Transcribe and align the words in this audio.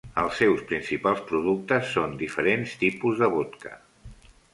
Els 0.19 0.37
seus 0.43 0.61
principals 0.69 1.19
productes 1.31 1.91
són 1.97 2.15
diferents 2.21 2.73
tipus 2.85 3.21
de 3.25 3.29
vodka. 3.35 3.75